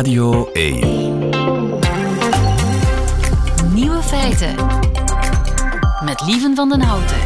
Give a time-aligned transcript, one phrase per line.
[0.00, 0.78] Radio 1.
[3.74, 4.54] Nieuwe feiten.
[6.04, 7.16] Met Lieven van den Houten.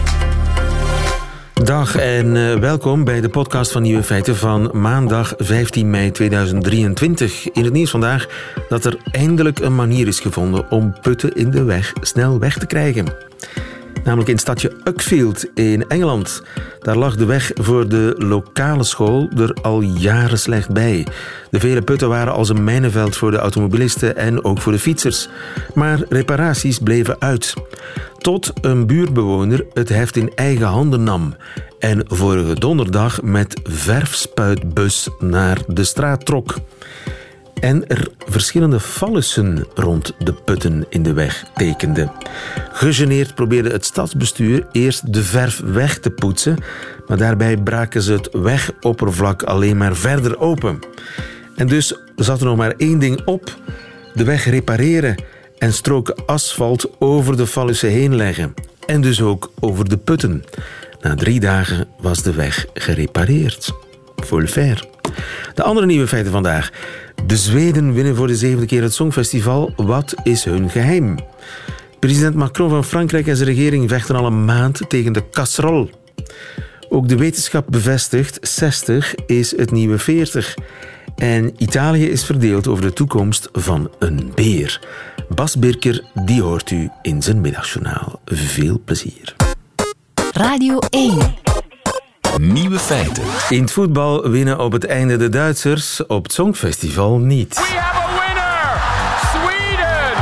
[1.65, 7.51] Dag en uh, welkom bij de podcast van Nieuwe Feiten van maandag 15 mei 2023.
[7.51, 8.27] In het nieuws vandaag
[8.69, 12.67] dat er eindelijk een manier is gevonden om putten in de weg snel weg te
[12.67, 13.07] krijgen
[14.05, 16.43] namelijk in het stadje Uckfield in Engeland.
[16.81, 21.07] Daar lag de weg voor de lokale school er al jaren slecht bij.
[21.51, 25.29] De vele putten waren als een mijnenveld voor de automobilisten en ook voor de fietsers.
[25.75, 27.55] Maar reparaties bleven uit.
[28.19, 31.35] Tot een buurtbewoner het heft in eigen handen nam
[31.79, 36.55] en vorige donderdag met verfspuitbus naar de straat trok
[37.65, 42.11] en er verschillende fallussen rond de putten in de weg tekende.
[42.73, 46.59] Gegeneerd probeerde het stadsbestuur eerst de verf weg te poetsen,
[47.07, 50.79] maar daarbij braken ze het wegoppervlak alleen maar verder open.
[51.57, 53.57] En dus zat er nog maar één ding op:
[54.15, 55.23] de weg repareren
[55.59, 58.55] en stroken asfalt over de fallussen heen leggen.
[58.87, 60.45] En dus ook over de putten.
[61.01, 63.73] Na drie dagen was de weg gerepareerd.
[64.47, 64.94] Fair.
[65.55, 66.71] De andere nieuwe feiten vandaag.
[67.27, 69.73] De Zweden winnen voor de zevende keer het Songfestival.
[69.77, 71.17] Wat is hun geheim?
[71.99, 75.89] President Macron van Frankrijk en zijn regering vechten al een maand tegen de casserole.
[76.89, 80.55] Ook de wetenschap bevestigt 60 is het nieuwe 40.
[81.17, 84.81] En Italië is verdeeld over de toekomst van een beer.
[85.29, 88.21] Bas Birker, die hoort u in zijn middagjournaal.
[88.25, 89.35] Veel plezier.
[90.33, 91.44] Radio 1.
[92.41, 93.23] Nieuwe feiten.
[93.49, 97.55] In het voetbal winnen op het einde de Duitsers, op het Songfestival niet.
[97.55, 98.81] We have a winner!
[99.33, 100.15] Sweden!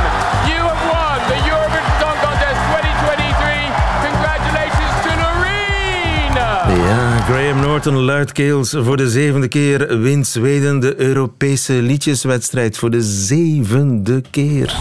[0.47, 3.73] You have won the Eurovision Song Contest 2023.
[4.09, 6.33] Congratulations to Noreen!
[6.87, 13.01] Ja, Graham Norton luidkeels voor de zevende keer wint Zweden de Europese liedjeswedstrijd voor de
[13.01, 14.75] zevende keer.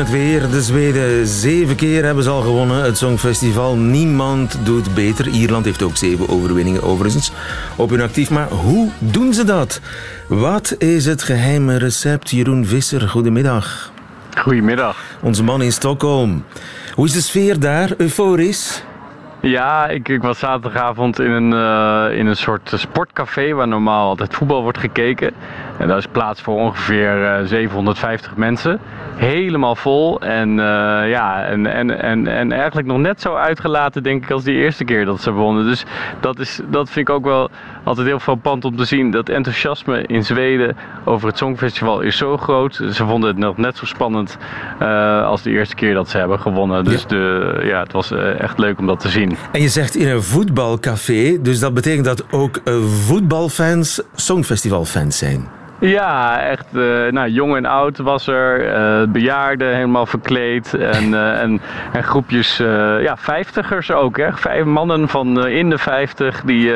[0.00, 1.26] Het weer, de Zweden.
[1.26, 3.76] Zeven keer hebben ze al gewonnen, het Songfestival.
[3.76, 5.28] Niemand doet beter.
[5.28, 7.32] Ierland heeft ook zeven overwinningen overigens
[7.76, 8.30] op hun actief.
[8.30, 9.80] Maar hoe doen ze dat?
[10.28, 12.30] Wat is het geheime recept?
[12.30, 13.92] Jeroen Visser, goedemiddag.
[14.38, 14.96] Goedemiddag.
[15.22, 16.44] Onze man in Stockholm.
[16.94, 17.92] Hoe is de sfeer daar?
[17.96, 18.82] Euforisch?
[19.42, 24.34] Ja, ik, ik was zaterdagavond in een, eh, in een soort sportcafé waar normaal altijd
[24.34, 25.32] voetbal wordt gekeken.
[25.78, 28.80] En daar is plaats voor ongeveer eh, 750 mensen.
[29.16, 34.22] Helemaal vol en, eh, ja, en, en, en, en eigenlijk nog net zo uitgelaten denk
[34.22, 35.64] ik als die eerste keer dat ze wonnen.
[35.64, 35.84] Dus
[36.20, 37.50] dat, is, dat vind ik ook wel
[37.84, 39.10] altijd heel frappant om te zien.
[39.10, 42.74] Dat enthousiasme in Zweden over het Songfestival is zo groot.
[42.74, 44.36] Ze vonden het nog net zo spannend
[44.78, 46.84] eh, als de eerste keer dat ze hebben gewonnen.
[46.84, 47.08] Dus Ja.
[47.08, 49.36] De, ja, het was eh, echt leuk om dat te zien.
[49.52, 55.59] En je zegt in een voetbalcafé, dus dat betekent dat ook eh, voetbalfans Songfestivalfans zijn.
[55.80, 56.66] Ja, echt.
[56.74, 58.66] eh, nou, jong en oud was er.
[58.74, 60.74] eh bejaarden helemaal verkleed.
[60.74, 61.60] En, eh, en,
[61.92, 62.56] en groepjes,
[63.00, 64.16] ja, vijftigers ook.
[64.16, 64.32] Hè.
[64.32, 66.42] Vijf mannen van in de vijftig.
[66.44, 66.72] Die,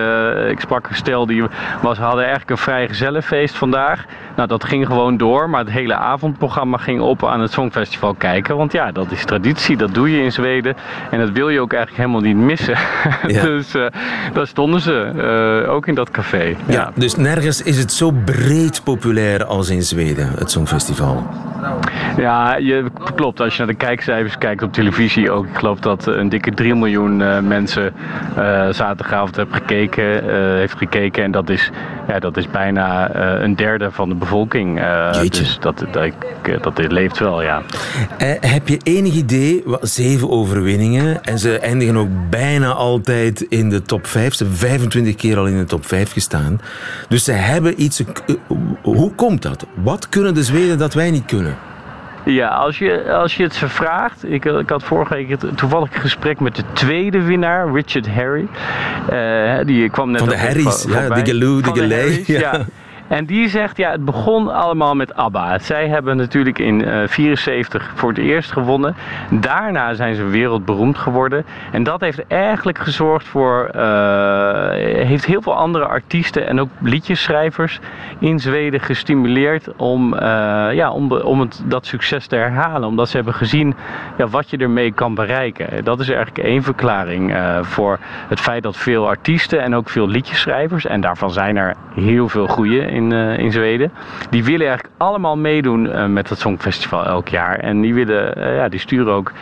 [0.48, 1.42] ik sprak een stel, die
[1.82, 4.04] was, hadden eigenlijk een vrij gezellenfeest vandaag.
[4.36, 5.50] Nou, dat ging gewoon door.
[5.50, 8.56] Maar het hele avondprogramma ging op aan het Songfestival kijken.
[8.56, 9.76] Want ja, dat is traditie.
[9.76, 10.76] Dat doe je in Zweden.
[11.10, 12.76] En dat wil je ook eigenlijk helemaal niet missen.
[13.26, 13.42] Ja.
[13.42, 13.70] dus
[14.32, 15.64] daar stonden ze.
[15.68, 16.56] ook in dat café.
[16.66, 16.90] Ja.
[16.94, 21.26] dus nergens is het zo breed populair als in Zweden, het Songfestival.
[22.16, 23.40] Ja, je, klopt.
[23.40, 25.46] Als je naar de kijkcijfers kijkt op televisie ook.
[25.46, 27.92] Ik geloof dat een dikke 3 miljoen eh, mensen
[28.36, 31.22] eh, zaterdagavond hebben gekeken, eh, heeft gekeken.
[31.24, 31.70] En dat is,
[32.08, 34.80] ja, dat is bijna een derde van de bevolking.
[35.38, 37.62] Dus dat, dat, ik- dat dit leeft wel, ja.
[38.40, 43.82] Heb je enig idee, wat- zeven overwinningen en ze eindigen ook bijna altijd in de
[43.82, 44.34] top 5.
[44.34, 46.60] Ze hebben 25 keer al in de top 5 gestaan.
[47.08, 48.02] Dus ze hebben iets.
[48.84, 49.66] Hoe komt dat?
[49.74, 51.56] Wat kunnen de Zweden dat wij niet kunnen?
[52.24, 54.30] Ja, als je, als je het ze vraagt.
[54.30, 58.48] Ik, ik had vorige week toevallig een gesprek met de tweede winnaar, Richard Harry.
[59.08, 62.38] Eh, die kwam net Van de Harrys, ja, de Geloo, de ja.
[62.38, 62.66] ja.
[63.14, 65.58] En die zegt, ja, het begon allemaal met ABBA.
[65.58, 68.94] Zij hebben natuurlijk in 1974 voor het eerst gewonnen.
[69.30, 71.44] Daarna zijn ze wereldberoemd geworden.
[71.72, 73.64] En dat heeft eigenlijk gezorgd voor...
[73.66, 74.70] eh,
[75.06, 77.80] heeft heel veel andere artiesten en ook liedjesschrijvers
[78.18, 80.28] in Zweden gestimuleerd om, eh,
[80.72, 82.88] ja, om, om het, dat succes te herhalen.
[82.88, 83.74] Omdat ze hebben gezien
[84.16, 85.84] ja, wat je ermee kan bereiken.
[85.84, 90.08] Dat is eigenlijk één verklaring eh, voor het feit dat veel artiesten en ook veel
[90.08, 93.92] liedjesschrijvers, en daarvan zijn er heel veel goede in, eh, in Zweden,
[94.30, 97.58] die willen eigenlijk allemaal meedoen eh, met het Songfestival elk jaar.
[97.58, 99.32] En die, willen, eh, ja, die sturen ook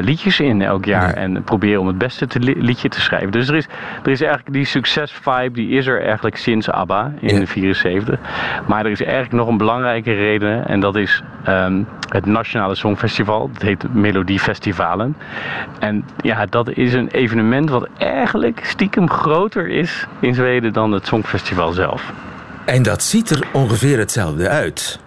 [0.00, 3.30] liedjes in elk jaar en proberen om het beste te li- liedje te schrijven.
[3.30, 3.68] Dus er is,
[4.04, 7.46] er is eigenlijk die succesvibe, die is er eigenlijk sinds ABBA in Ja.
[7.46, 8.18] 74.
[8.66, 13.50] Maar er is eigenlijk nog een belangrijke reden en dat is ehm, het Nationale Songfestival.
[13.52, 15.16] Dat heet Melodiefestivalen.
[15.78, 21.06] En ja, dat is een evenement wat eigenlijk stiekem groter is in Zweden dan het
[21.06, 22.12] Songfestival zelf.
[22.66, 25.00] En dat ziet er ongeveer hetzelfde uit.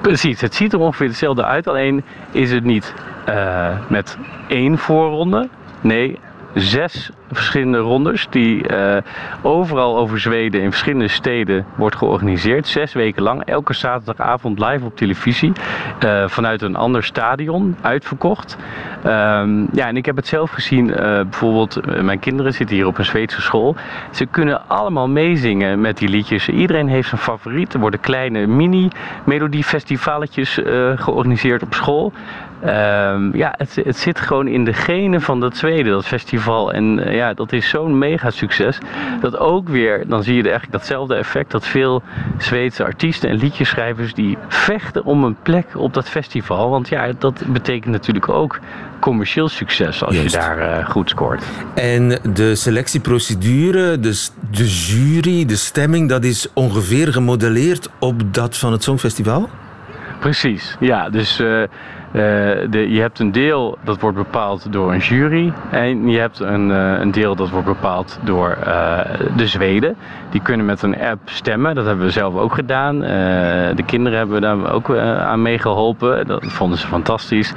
[0.00, 1.66] Precies, het ziet er ongeveer hetzelfde uit.
[1.68, 2.94] Alleen is het niet
[3.24, 4.16] eh, met
[4.48, 5.48] één voorronde.
[5.80, 6.18] Nee,
[6.54, 9.02] zes verschillende rondes die eh,
[9.42, 12.66] overal over Zweden in verschillende steden wordt georganiseerd.
[12.66, 15.52] Zes weken lang, elke zaterdagavond live op televisie.
[15.98, 18.56] eh, vanuit een ander stadion, uitverkocht.
[19.02, 20.94] Ehm, ja, en ik heb het zelf gezien.
[20.94, 23.76] eh, bijvoorbeeld, mijn kinderen zitten hier op een Zweedse school.
[24.10, 26.48] Ze kunnen allemaal meezingen met die liedjes.
[26.48, 27.74] Iedereen heeft zijn favoriet.
[27.74, 30.58] Er worden kleine mini-melodiefestivaletjes
[30.96, 32.12] georganiseerd op school.
[32.60, 36.39] Ehm, ja, het, het zit gewoon in de genen van dat Zweden, dat festival.
[36.48, 38.78] En eh, ja, dat is zo'n mega succes.
[39.20, 41.50] Dat ook weer, dan zie je eigenlijk datzelfde effect.
[41.50, 42.02] Dat veel
[42.38, 46.70] Zweedse artiesten en liedjeschrijvers die vechten om een plek op dat festival.
[46.70, 48.58] Want ja, dat betekent natuurlijk ook
[49.00, 50.34] commercieel succes als Juist.
[50.34, 51.44] je daar eh, goed scoort.
[51.74, 58.72] En de selectieprocedure, de, de jury, de stemming, dat is ongeveer gemodelleerd op dat van
[58.72, 59.48] het Songfestival?
[60.20, 61.10] Precies, ja.
[61.10, 61.62] Dus eh,
[62.12, 62.22] eh,
[62.70, 65.52] de, je hebt een deel dat wordt bepaald door een jury.
[65.70, 68.98] En je hebt een, eh, een deel dat wordt bepaald door eh,
[69.36, 69.96] de Zweden.
[70.30, 71.74] Die kunnen met een app stemmen.
[71.74, 73.02] Dat hebben we zelf ook gedaan.
[73.02, 73.10] Eh,
[73.76, 76.26] de kinderen hebben daar ook eh, aan meegeholpen.
[76.26, 77.52] Dat vonden ze fantastisch.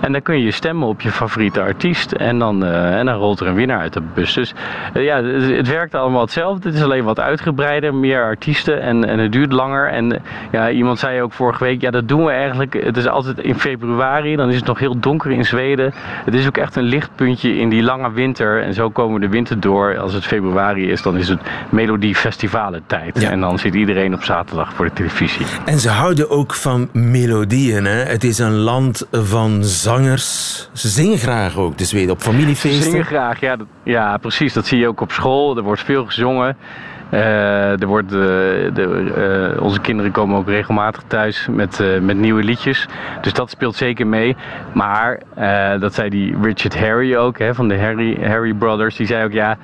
[0.00, 2.12] En dan kun je stemmen op je favoriete artiest.
[2.12, 4.34] En dan, eh, en dan rolt er een winnaar uit de bus.
[4.34, 4.54] Dus
[4.94, 6.68] ja, het, werkt allemaal hetzelfde.
[6.68, 9.88] Het is alleen wat uitgebreider, meer artiesten en, en het duurt langer.
[9.88, 10.22] En
[10.52, 12.84] ja, iemand zei ook vorige week, ja dat doen we eigenlijk.
[12.84, 15.92] Het is altijd in februari, dan is het nog heel donker in Zweden.
[16.24, 18.62] Het is ook echt een lichtpuntje in die lange winter.
[18.62, 19.98] En zo komen de winter door.
[19.98, 21.40] Als het februari is, dan is het
[22.12, 23.20] Melodiefestivalen tijd.
[23.20, 23.30] Ja.
[23.30, 25.46] En dan zit iedereen op zaterdag voor de televisie.
[25.64, 27.84] En ze houden ook van melodieën.
[27.84, 28.02] Hè?
[28.04, 30.68] Het is een land van zangers.
[30.72, 32.82] Ze zingen graag ook, de Zweden, op familiefeesten.
[32.90, 34.52] Zingen graag, ja, dat- ja precies.
[34.52, 35.56] Dat zie je ook op school.
[35.56, 36.56] Er wordt veel gezongen.
[37.10, 42.42] Eh, er wordt, eh, de, eh, onze kinderen komen ook regelmatig thuis met, met nieuwe
[42.42, 42.86] liedjes.
[43.20, 44.36] Dus dat speelt zeker mee.
[44.74, 45.20] Maar
[45.80, 48.96] dat zei die Richard Harry ook, hè, van de Harry, Harry Brothers.
[48.96, 49.56] Die zei ook, ja,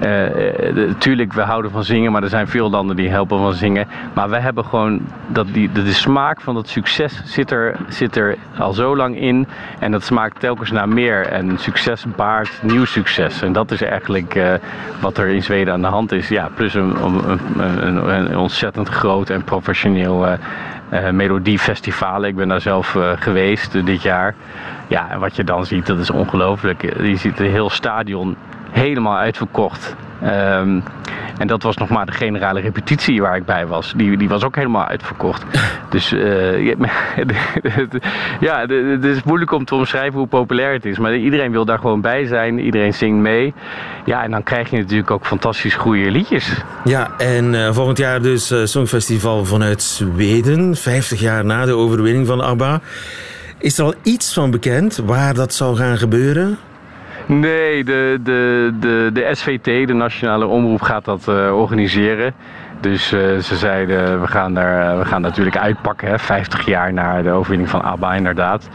[0.00, 3.86] Eh, tuurlijk, we houden van zingen, maar er zijn veel landen die helpen van zingen.
[4.12, 8.16] Maar wij hebben gewoon dat die, de, de smaak van dat succes zit er, zit
[8.16, 9.46] er al zo lang in.
[9.78, 11.26] En dat smaakt telkens naar meer.
[11.26, 13.42] En succes baart nieuw succes.
[13.42, 14.54] En dat is eigenlijk eh,
[15.00, 16.28] wat er in Zweden aan de hand is.
[16.28, 16.94] Ja, plus een,
[18.08, 20.26] een, ontzettend groot en professioneel.
[20.26, 22.24] eh, melodiefestival.
[22.24, 24.34] Ik ben daar zelf geweest dit jaar.
[24.88, 26.82] Ja, en wat je dan ziet, dat is ongelooflijk.
[27.02, 28.36] Je ziet een heel stadion
[28.76, 29.96] helemaal uitverkocht.
[30.22, 30.80] Ehm,
[31.38, 33.92] en dat was nog maar de generale repetitie waar ik bij was.
[33.96, 35.44] Die, die was ook helemaal uitverkocht.
[35.90, 36.66] Dus eh,
[38.40, 40.98] ja, het is moeilijk om te omschrijven hoe populair het is.
[40.98, 42.58] Maar iedereen wil daar gewoon bij zijn.
[42.58, 43.54] Iedereen zingt mee.
[44.04, 46.52] Ja, en dan krijg je natuurlijk ook fantastisch goede liedjes.
[46.84, 50.76] Ja, en eh, volgend jaar dus eh, Songfestival vanuit Zweden.
[50.76, 52.80] 50 jaar na de overwinning van ABBA.
[53.58, 56.58] Is er al iets van bekend waar dat zal gaan gebeuren?
[57.26, 62.34] Nee, de, de, de, de SVT, de Nationale Omroep, gaat dat eh, organiseren.
[62.80, 66.08] Dus eh, ze zeiden, we gaan, er, we gaan natuurlijk uitpakken.
[66.08, 68.68] Hè, 50 jaar na de overwinning van ABBA inderdaad.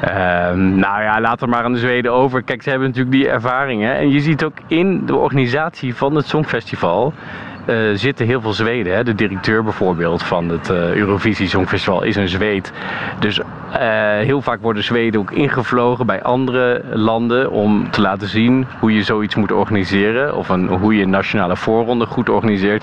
[0.00, 2.42] Ehm, nou ja, laat er maar aan de Zweden over.
[2.42, 3.96] Kijk, ze hebben natuurlijk die ervaringen.
[3.96, 7.12] En je ziet ook in de organisatie van het Songfestival...
[7.66, 8.94] eh, zitten heel veel Zweden.
[8.94, 9.04] Hè.
[9.04, 12.72] De directeur bijvoorbeeld van het eh, Eurovisie Songfestival is een Zweed.
[13.18, 13.44] Dus eh,
[14.18, 19.02] heel vaak worden Zweden ook ingevlogen bij andere landen om te laten zien hoe je
[19.02, 20.36] zoiets moet organiseren.
[20.36, 22.82] Of een, hoe je een nationale voorronde goed organiseert.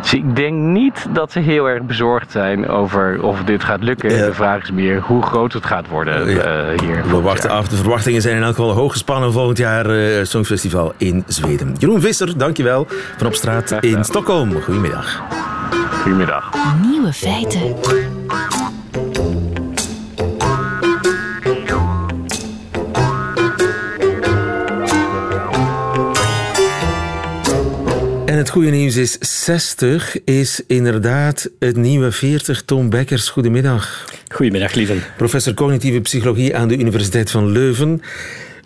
[0.00, 4.16] Dus ik denk niet dat ze heel erg bezorgd zijn over of dit gaat lukken.
[4.16, 4.26] Ja.
[4.26, 6.26] De vraag is meer hoe groot het gaat worden
[6.80, 7.04] hier.
[7.08, 7.68] We wachten af.
[7.68, 9.86] De verwachtingen zijn in elk geval hoog gespannen volgend jaar
[10.26, 11.74] Songfestival in Zweden.
[11.78, 12.86] Jeroen Visser, dankjewel.
[13.16, 14.04] Van op straat in gedaan.
[14.20, 14.60] Stockholm.
[14.62, 15.22] Goedemiddag.
[16.02, 16.54] Goedemiddag.
[16.90, 17.60] Nieuwe feiten.
[28.26, 32.62] En het goede nieuws is, 60 is inderdaad het nieuwe 40.
[32.62, 34.04] Tom Bekkers, goedemiddag.
[34.28, 34.96] Goedemiddag, lieve.
[35.16, 38.02] Professor cognitieve psychologie aan de Universiteit van Leuven.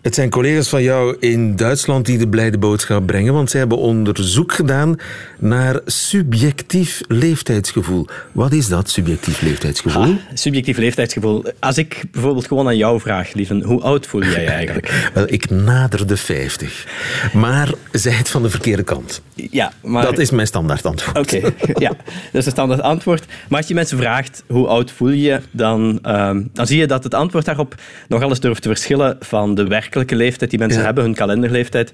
[0.04, 3.78] Het zijn collega's van jou in Duitsland die de blijde boodschap brengen, want zij hebben
[3.78, 4.96] onderzoek gedaan
[5.38, 8.06] naar subjectief leeftijdsgevoel.
[8.32, 10.16] Wat is dat, subjectief leeftijdsgevoel?
[10.34, 11.44] Subjectief leeftijdsgevoel.
[11.58, 15.11] Als ik bijvoorbeeld gewoon aan jou vraag, lieve, hoe oud voel jij je eigenlijk?
[15.14, 16.87] Wel, ik nader de 50.
[17.32, 19.23] Maar zij het van de verkeerde kant.
[19.34, 20.02] Ja, maar...
[20.04, 21.18] Dat is mijn standaard antwoord.
[21.18, 21.40] Oké,
[21.84, 21.96] ja, dat
[22.32, 23.25] is een standaard antwoord.
[23.49, 27.04] Maar als je mensen vraagt hoe oud voel je dan, ehm, dan zie je dat
[27.04, 27.75] het antwoord daarop
[28.08, 30.84] nogal eens durft te verschillen van de werkelijke leeftijd die mensen Ja.
[30.84, 31.92] hebben, hun kalenderleeftijd.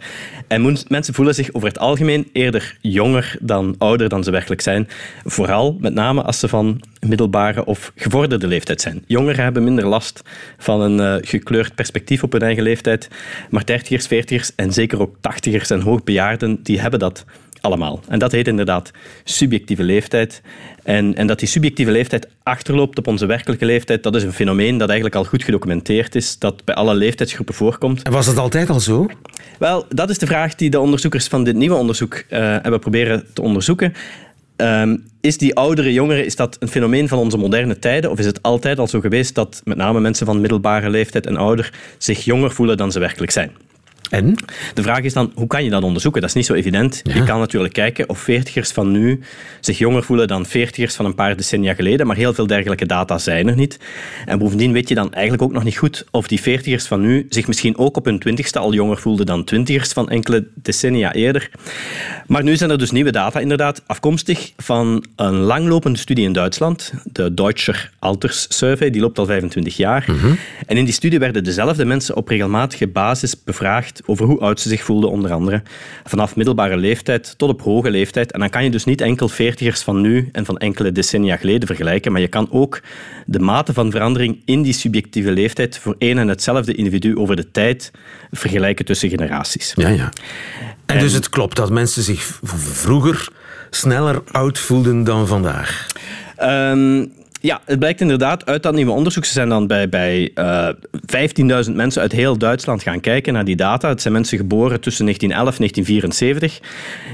[0.48, 4.88] En mensen voelen zich over het algemeen eerder jonger dan ouder dan ze werkelijk zijn.
[5.24, 9.04] Vooral, met name als ze van middelbare of gevorderde leeftijd zijn.
[9.06, 10.22] Jongeren hebben minder last
[10.58, 13.08] van een eh, gekleurd perspectief op hun eigen leeftijd.
[13.50, 17.24] Maar dertigers, veertigers en zeker ook tachtigers en hoogbejaarden, die hebben dat
[17.60, 18.00] allemaal.
[18.08, 18.90] En dat heet inderdaad
[19.24, 20.42] subjectieve leeftijd.
[20.82, 24.78] En, en dat die subjectieve leeftijd achterloopt op onze werkelijke leeftijd, dat is een fenomeen
[24.78, 28.02] dat eigenlijk al goed gedocumenteerd is, dat bij alle leeftijdsgroepen voorkomt.
[28.02, 29.08] En was het altijd al zo?
[29.58, 33.24] Wel, dat is de vraag die de onderzoekers van dit nieuwe onderzoek eh, hebben proberen
[33.32, 33.92] te onderzoeken.
[34.56, 38.10] Ehm, is die oudere jongeren, is dat een fenomeen van onze moderne tijden?
[38.10, 41.36] Of is het altijd al zo geweest dat met name mensen van middelbare leeftijd en
[41.36, 43.50] ouder zich jonger voelen dan ze werkelijk zijn?
[44.10, 44.34] En?
[44.74, 46.20] De vraag is dan, hoe kan je dat onderzoeken?
[46.20, 47.00] Dat is niet zo evident.
[47.04, 49.20] Je kan natuurlijk kijken of veertigers van nu
[49.60, 53.18] zich jonger voelen dan veertigers van een paar decennia geleden, maar heel veel dergelijke data
[53.18, 53.78] zijn er niet.
[54.26, 57.26] En bovendien weet je dan eigenlijk ook nog niet goed of die veertigers van nu
[57.28, 61.50] zich misschien ook op hun twintigste al jonger voelden dan twintigers van enkele decennia eerder.
[62.26, 66.92] Maar nu zijn er dus nieuwe data, inderdaad, afkomstig van een langlopende studie in Duitsland,
[67.04, 70.04] de Deutscher Alterssurvey, die loopt al 25 jaar.
[70.66, 74.68] En in die studie werden dezelfde mensen op regelmatige basis bevraagd over hoe oud ze
[74.68, 75.62] zich voelden, onder andere
[76.04, 78.32] vanaf middelbare leeftijd tot op hoge leeftijd.
[78.32, 81.66] En dan kan je dus niet enkel veertigers van nu en van enkele decennia geleden
[81.66, 82.80] vergelijken, maar je kan ook
[83.26, 87.50] de mate van verandering in die subjectieve leeftijd voor één en hetzelfde individu over de
[87.50, 87.90] tijd
[88.30, 89.72] vergelijken tussen generaties.
[89.76, 90.12] Ja, ja.
[90.86, 93.28] En, dus het klopt dat mensen zich vroeger
[93.70, 95.86] sneller oud voelden dan vandaag.
[96.36, 97.06] Ehm,
[97.40, 99.24] ja, het blijkt inderdaad uit dat nieuwe onderzoek.
[99.24, 100.68] Ze zijn dan bij, bij eh
[101.66, 103.88] 15.000 mensen uit heel Duitsland gaan kijken naar die data.
[103.88, 106.60] Het zijn mensen geboren tussen 1911 en 1974,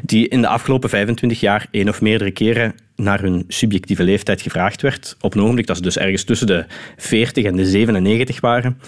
[0.02, 4.82] die in de afgelopen 25 jaar één of meerdere keren naar hun subjectieve leeftijd gevraagd
[4.82, 5.16] werd.
[5.20, 6.64] Op een ogenblik dat ze dus ergens tussen de
[6.96, 8.80] 40 en de 97 waren.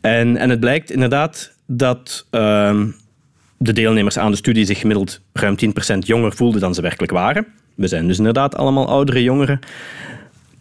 [0.00, 2.26] En, en het blijkt inderdaad dat...
[2.30, 2.86] ehm,
[3.58, 5.56] de deelnemers aan de studie zich gemiddeld ruim
[5.94, 7.46] 10% jonger voelden dan ze werkelijk waren.
[7.74, 9.58] We zijn dus inderdaad allemaal oudere jongeren.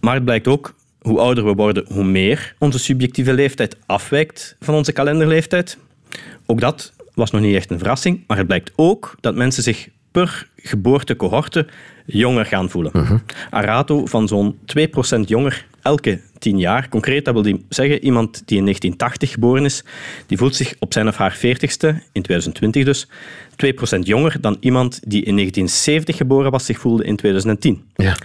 [0.08, 4.76] Maar het blijkt ook, hoe ouder we worden, hoe meer onze subjectieve leeftijd afwijkt van
[4.76, 5.78] onze kalenderleeftijd.
[6.46, 9.88] Ook dat was nog niet echt een verrassing, maar het blijkt ook dat mensen zich
[10.12, 11.68] per geboortecohorte
[12.06, 12.92] jonger gaan voelen.
[13.52, 14.58] Een rato van zo'n
[15.18, 16.90] 2% jonger elke 10 jaar.
[16.90, 19.84] Concreet, dat wil zeggen, iemand die in 1980 geboren is,
[20.26, 23.08] die voelt zich op zijn of haar 40ste, in 2020 dus,
[23.98, 27.84] 2% jonger dan iemand die in 1970 geboren was, zich voelde in 2010.
[27.96, 28.16] Ja.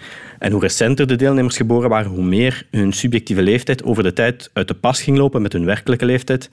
[0.43, 4.51] En hoe recenter de deelnemers geboren waren, hoe meer hun subjectieve leeftijd over de tijd
[4.53, 6.49] uit de pas ging lopen met hun werkelijke leeftijd,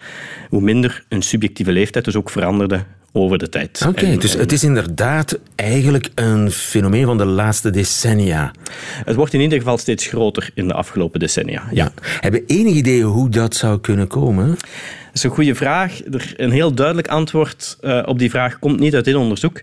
[0.50, 3.86] hoe minder hun subjectieve leeftijd dus ook veranderde over de tijd.
[3.88, 8.52] Oké, dus en het is inderdaad eigenlijk een fenomeen van de laatste decennia.
[9.06, 11.64] het wordt in ieder geval steeds groter in de afgelopen decennia.
[11.72, 11.92] Ja.
[12.20, 14.58] Hebben enig idee hoe dat zou kunnen komen?
[15.10, 16.00] Dat is een goede vraag.
[16.12, 19.62] Er, een heel duidelijk antwoord eh, op die vraag komt niet uit dit onderzoek.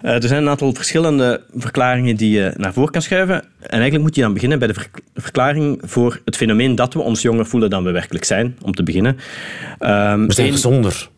[0.00, 3.34] Eh, er zijn een aantal verschillende verklaringen die je naar voren kan schuiven.
[3.60, 7.00] En eigenlijk moet je dan beginnen bij de verk- verklaring voor het fenomeen dat we
[7.00, 9.16] ons jonger voelen dan we werkelijk zijn, om te beginnen.
[9.78, 11.08] Ehm, We zijn gezonder.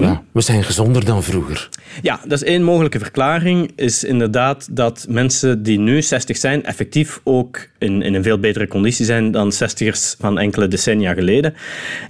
[0.00, 1.68] Ja, we zijn gezonder dan vroeger.
[2.02, 3.72] Ja, dat is één mogelijke verklaring.
[3.76, 8.68] Is inderdaad dat mensen die nu 60 zijn, effectief ook in, in een veel betere
[8.68, 11.54] conditie zijn dan 60ers van enkele decennia geleden.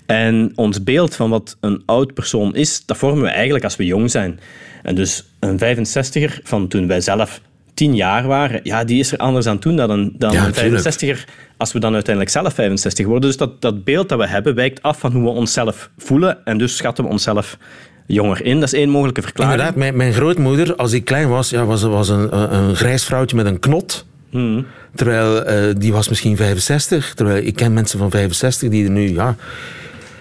[0.07, 3.85] En ons beeld van wat een oud persoon is, dat vormen we eigenlijk als we
[3.85, 4.41] jong zijn.
[4.83, 7.41] En dus een 65er van toen wij zelf
[7.81, 10.53] 10 jaar waren, ja, die is er anders aan toen dan een, dan Ja, een
[10.53, 10.95] tuurlijk.
[10.95, 13.29] 65er als we dan uiteindelijk zelf 65 worden.
[13.29, 16.59] Dus dat, dat beeld dat we hebben wijkt af van hoe we onszelf voelen en
[16.59, 17.57] dus schatten we onszelf
[18.07, 18.61] jonger in.
[18.61, 19.55] Dat is één mogelijke verklaring.
[19.55, 23.05] Inderdaad, mijn, mijn grootmoeder, als ik klein was, ja, was, was een, een, een grijs
[23.05, 24.07] vrouwtje met een knot.
[24.31, 24.67] Hmm.
[24.95, 27.15] Terwijl eh, die was misschien 65.
[27.15, 29.37] Terwijl ik ken mensen van 65 die er nu ja,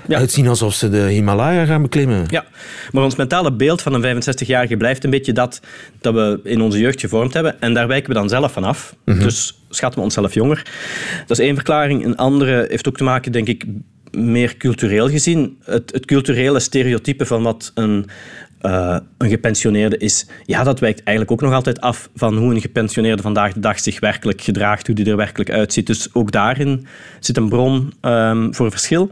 [0.09, 0.17] Ja.
[0.17, 2.25] uitzien alsof ze de Himalaya gaan beklimmen.
[2.29, 2.45] Ja,
[2.91, 5.61] maar ons mentale beeld van een 65-jarige blijft een beetje dat
[6.01, 7.61] dat we in onze jeugd gevormd hebben.
[7.61, 8.95] En daar wijken we dan zelf van af.
[9.05, 10.65] Dus schatten we onszelf jonger.
[11.27, 12.05] Dat is één verklaring.
[12.05, 13.65] Een andere heeft ook te maken, denk ik,
[14.11, 15.57] meer cultureel gezien.
[15.63, 18.05] Het, het culturele stereotype van wat een,
[18.59, 22.61] eh, een gepensioneerde is, ja, dat wijkt eigenlijk ook nog altijd af van hoe een
[22.61, 25.87] gepensioneerde vandaag de dag zich werkelijk gedraagt, hoe die er werkelijk uitziet.
[25.87, 26.87] Dus ook daarin
[27.19, 29.11] zit een bron ehm, voor verschil.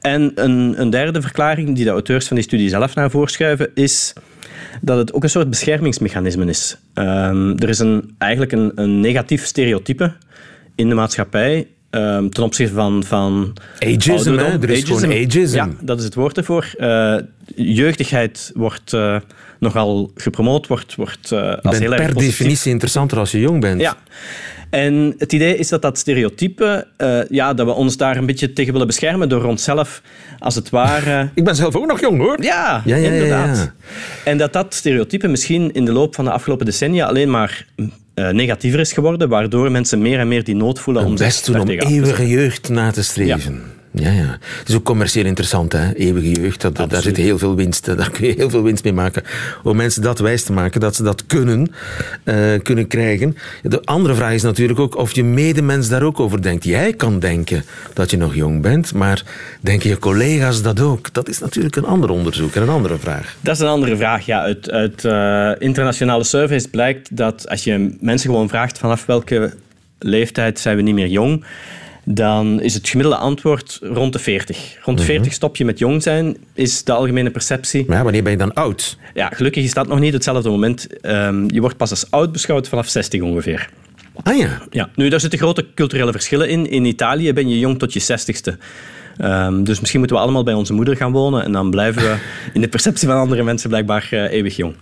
[0.00, 3.70] En een, een derde verklaring die de auteurs van die studie zelf naar voren schuiven,
[3.74, 4.12] is
[4.80, 6.78] dat het ook een soort beschermingsmechanisme is.
[6.94, 10.12] Ehm, er is een, eigenlijk een, een negatief stereotype
[10.74, 14.62] in de maatschappij ehm, ten opzichte van, van Ageism, hè?
[14.62, 15.56] Er is gewoon ageism.
[15.56, 16.74] Ja, dat is het woord ervoor.
[16.76, 17.16] Eh,
[17.56, 19.16] jeugdigheid wordt eh,
[19.58, 22.36] nogal gepromoot, wordt, wordt eh, als bent heel erg per positief.
[22.36, 23.80] definitie interessanter als je jong bent.
[23.80, 23.96] Ja.
[24.70, 28.52] En het idee is dat dat stereotype, eh, ja, dat we ons daar een beetje
[28.52, 30.02] tegen willen beschermen door onszelf,
[30.38, 31.28] als het ware...
[31.34, 32.42] Ik ben zelf ook nog jong, hoor.
[32.42, 33.56] Ja, Ja, ja, ja, inderdaad.
[33.56, 33.74] ja.
[34.24, 37.66] En dat dat stereotype misschien in de loop van de afgelopen decennia alleen maar
[38.32, 41.52] negatiever is geworden, waardoor mensen meer en meer die nood voelen om Om zich te
[41.52, 41.78] zetten.
[41.78, 43.62] eeuwige jeugd na te streven.
[44.00, 44.10] Ja.
[44.10, 45.94] Ja, Het is ook commercieel interessant, hè?
[45.94, 46.60] eeuwige jeugd.
[46.60, 47.96] Dat, daar zit heel veel winst.
[47.96, 49.22] Daar kun je heel veel winst mee maken.
[49.62, 51.72] Om mensen dat wijs te maken, dat ze dat kunnen,
[52.24, 53.36] eh, kunnen krijgen.
[53.62, 56.64] De andere vraag is natuurlijk ook of je medemens daar ook over denkt.
[56.64, 59.22] Jij kan denken dat je nog jong bent, maar
[59.60, 61.12] denken je collega's dat ook?
[61.12, 63.36] Dat is natuurlijk een ander onderzoek en een andere vraag.
[63.40, 64.26] Dat is een andere vraag.
[64.26, 69.52] Ja, uit uit eh, internationale surveys blijkt dat als je mensen gewoon vraagt vanaf welke
[69.98, 71.44] leeftijd zijn we niet meer jong,
[72.10, 74.76] dan is het gemiddelde antwoord rond de 40.
[74.82, 77.84] Rond de 40 stop je met jong zijn, is de algemene perceptie.
[77.86, 78.98] Maar ja, wanneer ben je dan oud?
[79.14, 81.00] Ja, gelukkig is dat nog niet hetzelfde moment.
[81.00, 83.68] Ehm, je wordt pas als oud beschouwd vanaf 60 ongeveer.
[84.22, 86.70] Ah ja, Ja, nu, daar zitten grote culturele verschillen in.
[86.70, 88.56] In Italië ben je jong tot je 60ste.
[89.16, 92.16] Ehm, dus misschien moeten we allemaal bij onze moeder gaan wonen en dan blijven we
[92.52, 94.74] in de perceptie van andere mensen blijkbaar eh, eeuwig jong.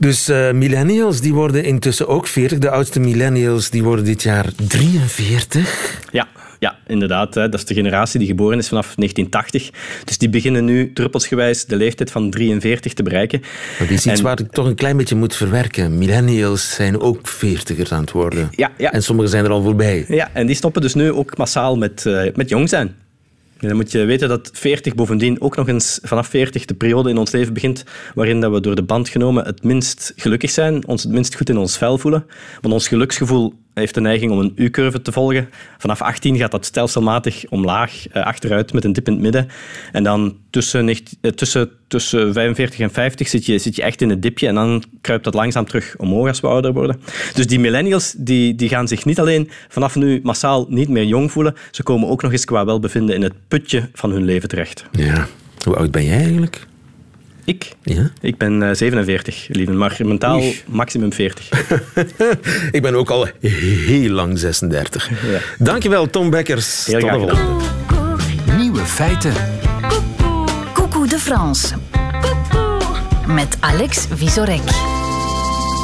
[0.00, 2.58] Dus eh, millennials die worden intussen ook 40.
[2.58, 5.98] De oudste millennials die worden dit jaar 43.
[6.12, 7.34] Ja, ja inderdaad.
[7.34, 7.48] Hè.
[7.48, 9.70] Dat is de generatie die geboren is vanaf 1980.
[10.04, 13.42] Dus die beginnen nu druppelsgewijs de leeftijd van 43 te bereiken.
[13.78, 15.98] Dat is iets En- waar ik toch een klein beetje moet verwerken.
[15.98, 18.48] Millennials zijn ook veertigers aan het worden.
[18.50, 18.92] Ja, ja.
[18.92, 20.04] En sommigen zijn er al voorbij.
[20.08, 22.94] Ja, en die stoppen dus nu ook massaal met, eh, met jong zijn.
[23.60, 27.10] En dan moet je weten dat 40 bovendien ook nog eens vanaf 40 de periode
[27.10, 30.86] in ons leven begint waarin dat we door de band genomen het minst gelukkig zijn,
[30.86, 32.26] ons het minst goed in ons vel voelen.
[32.60, 35.48] Want ons geluksgevoel heeft de neiging om een U-curve te volgen.
[35.78, 39.48] Vanaf 18 gaat dat stelselmatig omlaag, eh, achteruit met een dip in het midden.
[39.92, 44.10] En dan tussen, eh, tussen, tussen 45 en 50 zit je, zit je echt in
[44.10, 47.00] het dipje en dan kruipt dat langzaam terug omhoog als we ouder worden.
[47.34, 51.32] Dus die millennials die, die gaan zich niet alleen vanaf nu massaal niet meer jong
[51.32, 54.84] voelen, ze komen ook nog eens qua welbevinden in het putje van hun leven terecht.
[54.90, 55.26] Ja.
[55.64, 56.68] Hoe oud ben jij eigenlijk?
[57.50, 57.72] Ik?
[57.82, 58.10] Ja.
[58.20, 60.60] Ik ben eh, 47, lieve, maar mentaal Oei.
[60.66, 61.48] maximum 40.
[62.76, 65.08] ik ben ook al heel lang 36.
[65.08, 65.38] Ja.
[65.58, 66.86] Dankjewel, Tom Bekkers.
[66.86, 67.64] Heel Tot de volgende.
[68.56, 69.32] Nieuwe feiten.
[70.72, 71.74] Coucou de France.
[73.26, 74.64] Met Alex Visorek.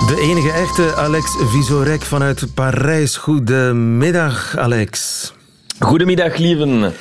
[0.07, 3.17] De enige echte Alex Visorek vanuit Parijs.
[3.17, 5.33] Goedemiddag, Alex.
[5.79, 6.93] Goedemiddag, lieven.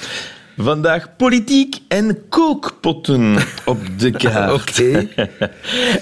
[0.58, 4.52] Vandaag politiek en kookpotten op de kaart.
[4.54, 5.08] Oké.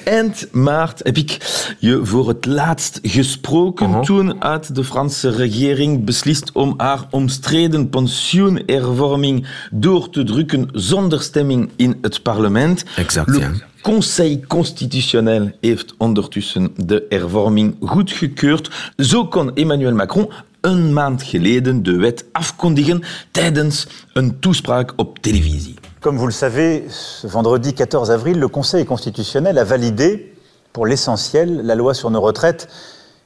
[0.04, 1.38] Eind maart heb ik
[1.80, 9.48] je voor het laatst gesproken toen uit de Franse regering beslist om haar omstreden pensioenhervorming
[9.72, 12.84] door te drukken zonder stemming in het parlement.
[12.96, 13.52] Exact, Le ja.
[13.82, 18.92] Conseil constitutionnel heeft ondertussen de hervorming goedgekeurd.
[18.98, 20.32] Zo kon Emmanuel Macron
[20.64, 25.76] een maand geleden de wet afkondigen tijdens een toespraak op televisie.
[26.00, 30.34] Comme vous le savez, ce vendredi 14 avril, le Conseil constitutionnel a validé,
[30.72, 32.68] pour l'essentiel, la loi sur nos retraites,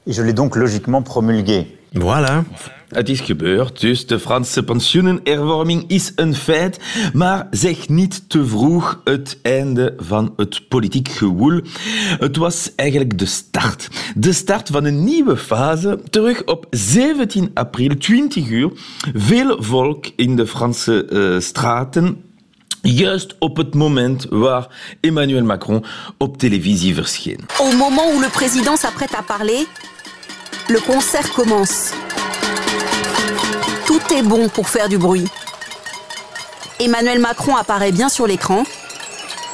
[0.06, 1.78] et je l'ai donc logiquement promulguée.
[1.94, 2.44] Voilà.
[2.88, 3.80] Het is gebeurd.
[3.80, 6.78] Dus de Franse pensioenenervorming is een feit.
[7.12, 11.60] Maar zeg niet te vroeg het einde van het politiek gewoel.
[12.18, 13.88] Het was eigenlijk de start.
[14.16, 16.00] De start van een nieuwe fase.
[16.10, 18.70] Terug op 17 april, 20 uur.
[19.14, 22.22] Veel volk in de Franse eh, straten.
[22.82, 24.66] Juist op het moment waar
[25.00, 25.84] Emmanuel Macron
[26.18, 27.40] op televisie verscheen.
[27.58, 29.66] Au moment où le président s'apprête à parler,
[30.68, 32.07] le concert commence.
[34.08, 35.26] Tout est bon pour faire du bruit.
[36.80, 38.64] Emmanuel Macron apparaît bien sur l'écran,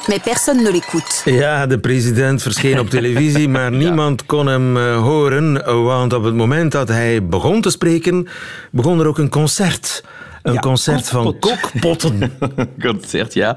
[0.09, 1.23] mais personne ne l'écoute.
[1.27, 5.63] Ja, de president verscheen op televisie, maar niemand kon hem eh, horen.
[5.85, 8.29] Want op het moment dat hij begon te spreken,
[8.71, 10.03] begon er ook een concert.
[10.45, 11.61] Een Ja, concert van kookpot.
[11.61, 12.33] kookpotten.
[12.87, 13.57] concert, ja.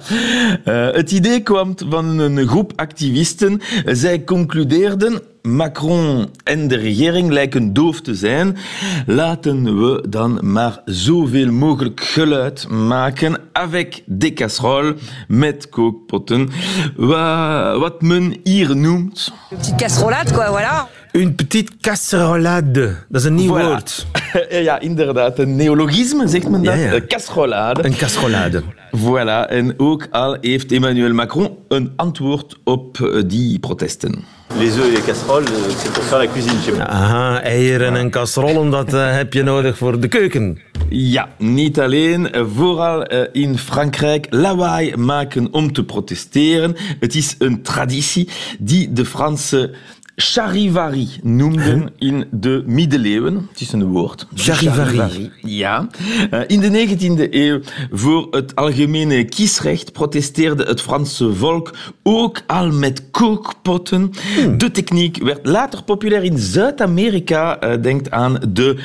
[0.64, 3.62] Eh, het idee kwam van een groep activisten.
[3.86, 5.22] Zij concludeerden.
[5.42, 8.58] Macron en de regering lijken doof te zijn.
[9.06, 16.50] Laten we dan maar zoveel mogelijk geluid maken avec des casseroles, met kookpotten.
[16.96, 19.32] Wa- Wat men hier noemt...
[19.50, 20.97] Petite casserolade, quoi, voilà.
[21.12, 22.96] Une petite casserolade.
[23.10, 23.62] Dat is een nieuw Voilà.
[23.66, 24.06] woord.
[24.50, 25.40] Ja, inderdaad.
[25.40, 26.74] Een neologisme, zegt men dat.
[26.74, 26.94] Ja, ja.
[26.94, 27.86] Een casserolade.
[27.86, 28.62] Een casserolade.
[28.98, 34.24] Voilà, en ook al heeft Emmanuel Macron een antwoord op eh, die protesten.
[34.60, 36.86] Les œufs et les casseroles, euh, c'est pour faire la cuisine chez moi.
[36.88, 40.60] Aha, eieren en casserollen, dat eh, heb je nodig voor de keuken.
[40.90, 42.30] Ja, niet alleen.
[42.56, 46.76] Vooral eh, in Frankrijk lawaai maken om te protesteren.
[47.00, 49.74] Het is een traditie die de Franse
[50.20, 53.48] charivari noemden in de middeleeuwen.
[53.52, 54.28] Het is een woord.
[54.34, 55.32] Charivari.
[55.42, 55.88] Ja.
[56.30, 57.60] Eh, In de 19e eeuw
[57.92, 64.12] voor het algemene kiesrecht protesteerde het Franse volk ook al met kookpotten.
[64.58, 67.60] De techniek werd later populair in Zuid-Amerika.
[67.60, 68.78] Eh, Denkt aan de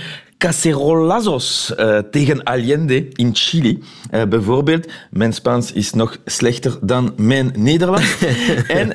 [0.43, 3.83] cacerolazos eh, tegen Allende in Chili.
[4.11, 8.17] Eh, bijvoorbeeld, mijn Spaans is nog slechter dan mijn Nederlands.
[8.69, 8.89] en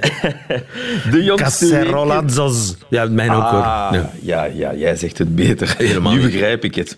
[1.12, 2.76] de jongste weken- Casserolazos.
[2.90, 3.62] Ja, mijn ook hoor.
[3.62, 4.12] Ah, Ja.
[4.22, 5.76] ja, ja, jij zegt het beter.
[5.78, 6.96] Helemaal nu begrijp ik het.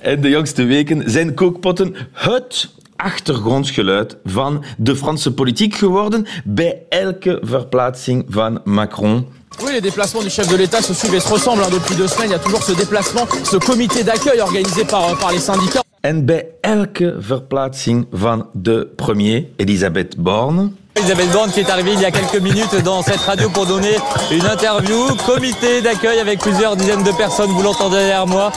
[0.00, 7.38] en de jongste weken zijn kookpotten het achtergrondgeluid van de Franse politiek geworden bij elke
[7.42, 9.26] verplaatsing van Macron.
[9.62, 11.62] Oui, les déplacements du chef de l'État se suivent et se ressemblent.
[11.62, 11.68] hein.
[11.72, 15.14] Depuis deux semaines, il y a toujours ce déplacement, ce comité d'accueil organisé par, euh,
[15.14, 15.80] par les syndicats.
[16.06, 20.72] En bij elke verplaatsing van de premier, Elisabeth Borne.
[20.96, 23.96] Elisabeth Borne qui est arrivée il y a quelques minutes dans cette radio pour donner
[24.30, 24.98] une interview.
[25.24, 28.52] Comité d'accueil avec plusieurs dizaines de personnes, vous l'entendez derrière moi.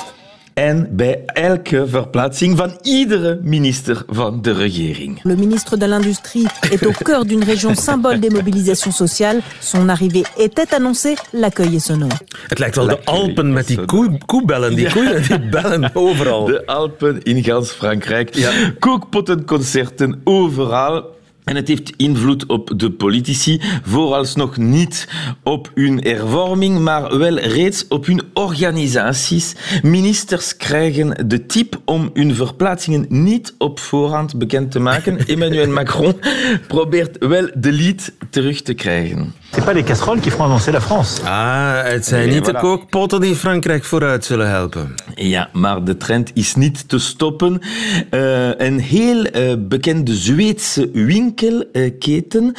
[0.58, 5.20] En bij elke verplaatsing van iedere minister van de regering.
[5.24, 9.41] Le ministre de l'Industrie est au cœur d'une région symbole des mobilisations sociales.
[9.60, 12.17] Son arrivée était annoncée, l'accueil est sonore.
[12.48, 12.98] Het lijkt wel de.
[13.06, 14.76] Alpen met die koe, koebellen.
[14.76, 14.91] Die Ja.
[14.91, 16.46] koeien die bellen overal.
[16.46, 18.36] De Alpen in gans Frankrijk.
[18.36, 18.52] Ja.
[18.80, 21.15] Kookpottenconcerten overal.
[21.47, 25.07] En het heeft invloed op de politici, vooralsnog niet
[25.43, 29.55] op hun hervorming, maar wel reeds op hun organisaties.
[29.81, 35.17] Ministers krijgen de tip om hun verplaatsingen niet op voorhand bekend te maken.
[35.27, 36.19] Emmanuel Macron
[36.67, 39.33] probeert wel de lead terug te krijgen.
[39.51, 41.21] C'est pas les casseroles qui feront avancer la France.
[41.25, 44.95] Ah, het zijn Nee, niet de kookpotten die Frankrijk vooruit zullen helpen.
[45.15, 47.62] Ja, maar de trend is niet te stoppen.
[48.10, 52.55] Eh, een heel eh, bekende Zweedse winkelketen,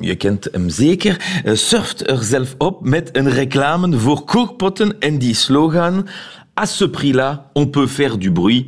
[0.00, 5.18] je kent hem zeker, eh, surft er zelf op met een reclame voor kookpotten en
[5.18, 6.08] die slogan...
[6.56, 8.66] À ce prix-là, on peut faire du bruit.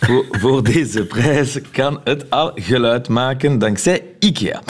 [0.00, 4.62] voor, voor deze prijs kan het al geluid maken dankzij IKEA.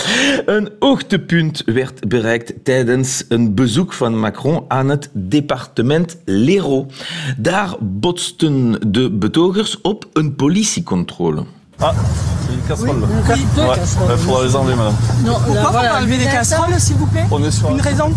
[0.47, 6.93] Een hoogtepunt werd bereikt tijdens een bezoek van Macron aan het departement l'Hérault.
[7.37, 11.45] Daar botsten de betogers op een politiecontrole.
[11.79, 11.93] Ah,
[12.47, 13.07] c'est une casserole là.
[13.27, 13.79] Ouais,
[14.13, 14.95] il faudra les enlever, madame.
[15.25, 18.11] Pourquoi faut pas enlever des casseroles, s'il vous plaît On est sur Une raison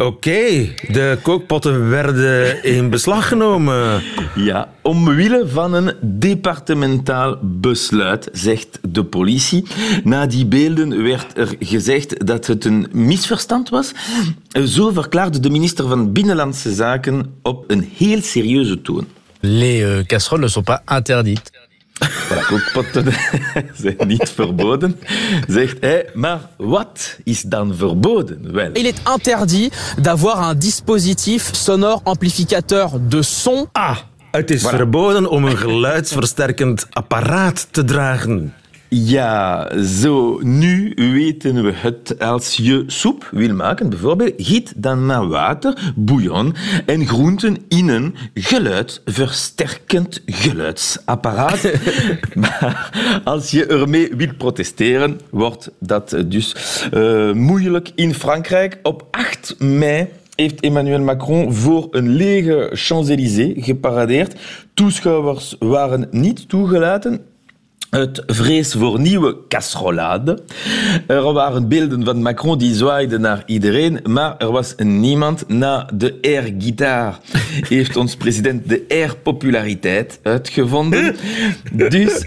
[0.00, 4.02] Oké, de kookpotten werden in beslag genomen.
[4.34, 9.64] Ja, omwille van een departementaal besluit, zegt de politie.
[10.04, 13.92] Na die beelden werd er gezegd dat het een misverstand was.
[14.66, 19.06] Zo verklaarde de minister van Binnenlandse Zaken op een heel serieuze toon.
[19.40, 21.57] Les euh, casseroles ne sont pas interdites.
[21.98, 23.04] Voilà, kookpotten
[23.82, 25.00] zijn niet verboden,
[25.46, 26.06] zegt hij.
[26.14, 28.52] Maar wat is dan verboden?
[28.52, 33.68] Wel, Il est interdit d'avoir un dispositif sonore amplificateur de son.
[33.72, 33.96] Ah,
[34.30, 38.54] het is verboden om een geluidsversterkend apparaat te dragen.
[38.90, 42.18] Ja, zo, nu weten we het.
[42.18, 46.54] Als je soep wil maken, bijvoorbeeld, giet dan maar water, bouillon
[46.86, 51.72] en groenten in een geluidversterkend geluidsapparaat.
[52.34, 56.54] maar als je ermee wil protesteren, wordt dat dus
[56.90, 58.78] eh, moeilijk in Frankrijk.
[58.82, 64.34] Op 8 mei heeft Emmanuel Macron voor een lege Champs-Élysées geparadeerd.
[64.74, 67.20] Toeschouwers waren niet toegelaten
[67.90, 70.38] uit vrees voor nieuwe casserolade.
[71.06, 75.48] Er waren beelden van Macron die zwaaide naar iedereen, maar er was niemand.
[75.48, 77.18] Na de air-gitaar
[77.68, 81.16] heeft ons president de air-populariteit uitgevonden.
[81.72, 82.24] Dus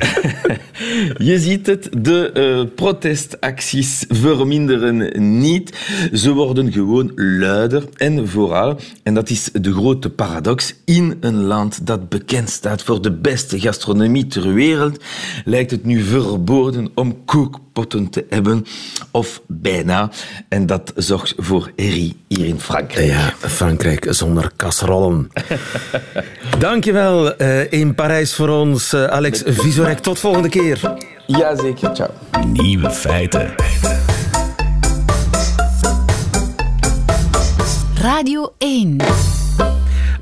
[1.30, 5.78] je ziet het, de eh, protestacties verminderen niet.
[6.14, 11.88] Ze worden gewoon luider en vooral, en dat is de grote paradox, in een land
[11.88, 15.04] dat bekend staat voor de beste gastronomie ter wereld,
[15.52, 18.66] lijkt het nu verboden om kookpotten te hebben,
[19.12, 20.10] of bijna.
[20.50, 23.08] En dat zorgt voor herrie hier in Frankrijk.
[23.08, 25.28] Ja, Frankrijk zonder kasserollen.
[26.60, 30.00] Dankjewel eh, in Parijs voor ons, eh, Alex Visorek.
[30.00, 30.94] Tot volgende keer.
[31.28, 32.10] Jazeker, ciao.
[32.48, 33.54] Nieuwe feiten.
[37.96, 38.98] Radio 1.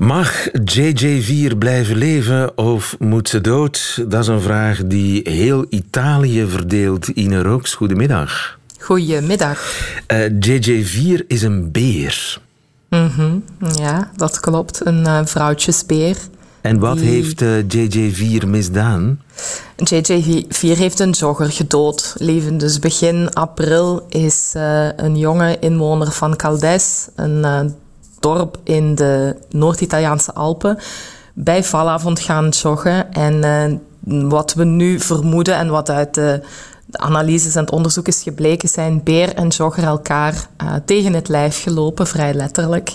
[0.00, 4.02] Mag JJ4 blijven leven of moet ze dood?
[4.08, 7.06] Dat is een vraag die heel Italië verdeelt.
[7.08, 8.58] Ine Rooks, goedemiddag.
[8.78, 9.58] Goedemiddag.
[10.06, 12.40] Eh JJ4 is een beer.
[12.88, 13.38] Mhm,
[13.78, 14.86] Ja, dat klopt.
[14.86, 16.16] Een eh, vrouwtjesbeer.
[16.60, 19.20] En wat Die- heeft eh, JJ4 misdaan?
[19.76, 22.14] JJ4 heeft een jogger gedood.
[22.18, 24.52] Leven dus begin april is
[24.96, 27.74] een jonge inwoner van Caldes, een
[28.20, 30.78] dorp in de Noord-Italiaanse Alpen,
[31.32, 33.12] bij valavond gaan joggen.
[33.12, 33.76] En eh,
[34.28, 36.42] wat we nu vermoeden en wat uit de,
[36.92, 41.62] analyses en het onderzoek is gebleken, zijn beer en jogger elkaar eh, tegen het lijf
[41.62, 42.94] gelopen, vrij letterlijk.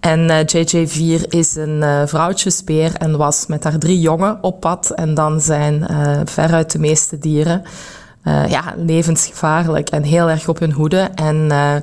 [0.00, 4.90] En eh, JJ4 is een vrouwtjesbeer en was met haar drie jongen op pad.
[4.90, 5.86] En dan zijn
[6.24, 7.62] veruit de meeste dieren
[8.26, 11.10] eh, ja, levensgevaarlijk en heel erg op hun hoede.
[11.14, 11.76] En eh,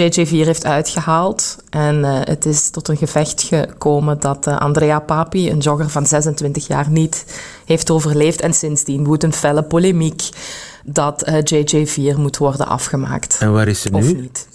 [0.00, 1.56] JJ4 heeft uitgehaald.
[1.70, 6.66] En eh, het is tot een gevecht gekomen dat Andrea Papi, een jogger van 26
[6.66, 7.24] jaar, niet
[7.64, 8.40] heeft overleefd.
[8.40, 10.28] En sindsdien woedt een felle polemiek
[10.84, 13.36] dat eh, JJ4 moet worden afgemaakt.
[13.40, 13.98] En waar is ze nu?
[13.98, 14.48] Of niet.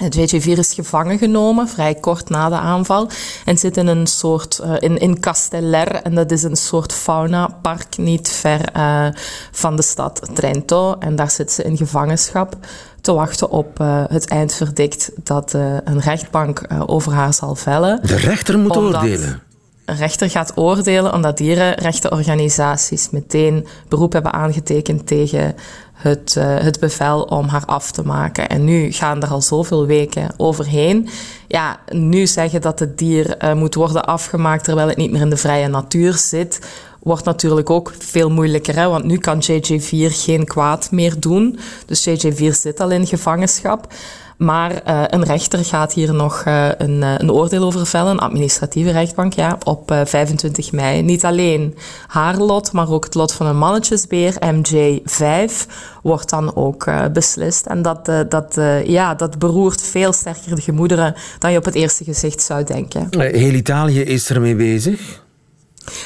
[0.00, 3.08] Het JJ4 is gevangen genomen, vrij kort na de aanval.
[3.44, 5.94] En zit in een soort, eh, in, in Casteller.
[5.94, 9.06] En dat is een soort faunapark niet ver eh,
[9.50, 10.96] van de stad Trento.
[10.98, 12.56] En daar zit ze in gevangenschap
[13.00, 15.52] te wachten op eh, het eindverdict dat
[15.84, 18.00] een rechtbank over haar zal vellen.
[18.02, 19.42] De rechter moet Omdat- oordelen.
[19.84, 25.54] een rechter gaat oordelen omdat dierenrechtenorganisaties meteen beroep hebben aangetekend tegen
[26.00, 28.48] het, eh, het bevel om haar af te maken.
[28.48, 31.08] En nu gaan er al zoveel weken overheen.
[31.46, 35.30] Ja, nu zeggen dat het dier eh, moet worden afgemaakt terwijl het niet meer in
[35.30, 36.60] de vrije natuur zit,
[37.02, 38.76] wordt natuurlijk ook veel moeilijker.
[38.76, 38.88] Hè?
[38.88, 41.58] Want nu kan JJ4 geen kwaad meer doen.
[41.86, 43.92] Dus JJ4 zit al in gevangenschap.
[44.40, 48.18] Maar eh, een rechter gaat hier nog eh, een, eh, een oordeel over vellen, een
[48.18, 51.02] administratieve rechtbank, ja, op eh, 25 mei.
[51.02, 51.76] Niet alleen
[52.06, 55.66] haar lot, maar ook het lot van een mannetjesbeer, MJ5,
[56.02, 57.66] wordt dan ook beslist.
[57.66, 62.04] En dat, dat, ja, dat beroert veel sterker de gemoederen dan je op het eerste
[62.04, 63.08] gezicht zou denken.
[63.18, 65.20] Heel Italië is ermee bezig.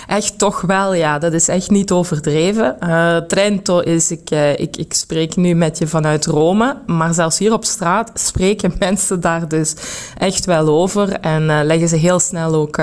[0.06, 1.18] Echt toch wel, ja.
[1.18, 2.80] Dat is echt niet overdreven.
[2.80, 7.38] Eh, Trento is, ik, eh, ik, ik spreek nu met je vanuit Rome, maar zelfs
[7.38, 9.74] hier op straat spreken mensen daar dus
[10.18, 12.76] echt wel over en eh, leggen ze heel snel ook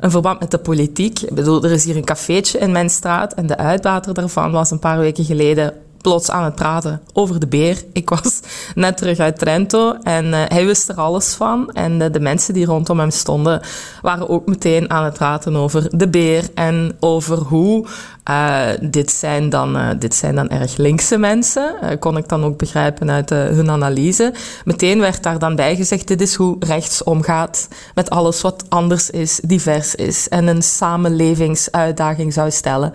[0.00, 1.20] een verband met de politiek.
[1.20, 4.70] Ik bedoel, er is hier een cafeetje in mijn straat en de uitbater daarvan was
[4.70, 7.82] een paar weken geleden plots aan het praten over de beer.
[7.92, 8.40] Ik was
[8.74, 11.70] net terug uit Trento en eh, hij wist er alles van.
[11.72, 13.60] En eh, de mensen die rondom hem stonden
[14.02, 17.86] waren ook meteen aan het praten over de beer en over hoe.
[18.24, 23.10] eh, dit, zijn dan, dit zijn dan erg linkse mensen, kon ik dan ook begrijpen
[23.10, 24.32] uit hun analyse.
[24.64, 29.10] Meteen werd daar dan bij gezegd, dit is hoe rechts omgaat met alles wat anders
[29.10, 32.92] is, divers is en een samenlevingsuitdaging zou stellen.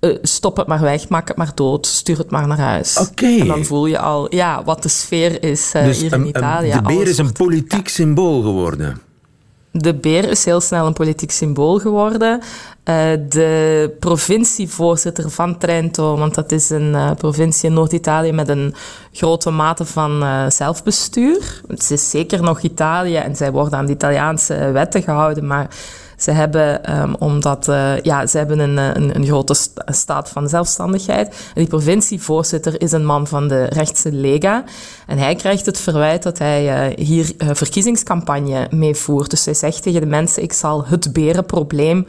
[0.00, 2.98] Eh, stop het maar weg, maak het maar dood, stuur het maar naar huis.
[2.98, 3.26] Oké.
[3.38, 6.26] En dan voel je al ja, wat de sfeer is eh, dus hier in een-
[6.28, 6.70] Italië.
[6.70, 9.00] de beer is een politiek symbool geworden.
[9.70, 12.40] de beer is heel snel een politiek symbool geworden.
[12.84, 12.96] Eh,
[13.28, 18.74] de provincievoorzitter van Trento, want dat is een provincie in Noord-Italië met een
[19.12, 21.60] grote mate van zelfbestuur.
[21.68, 25.68] Het is zeker nog Italië en zij worden aan de Italiaanse wetten gehouden, maar
[26.18, 30.28] Ze hebben, ehm, omdat, eh, ja, ze hebben een, eh, een, een grote sta- staat
[30.28, 31.26] van zelfstandigheid.
[31.28, 34.64] En die provincievoorzitter is een man van de rechtse Lega.
[35.06, 39.30] En hij krijgt het verwijt dat hij eh, hier eh, verkiezingscampagne mee voert.
[39.30, 42.06] Dus hij zegt tegen de mensen, ik zal het berenprobleem